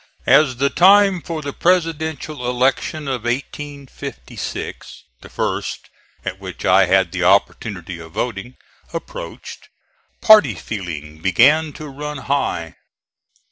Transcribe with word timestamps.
As 0.25 0.55
the 0.57 0.71
time 0.71 1.21
for 1.21 1.43
the 1.43 1.53
Presidential 1.53 2.49
election 2.49 3.07
of 3.07 3.25
1856 3.25 5.03
the 5.21 5.29
first 5.29 5.91
at 6.25 6.39
which 6.39 6.65
I 6.65 6.87
had 6.87 7.11
the 7.11 7.23
opportunity 7.23 7.99
of 7.99 8.13
voting 8.13 8.55
approached, 8.93 9.69
party 10.19 10.55
feeling 10.55 11.19
began 11.21 11.71
to 11.73 11.87
run 11.87 12.17
high. 12.17 12.77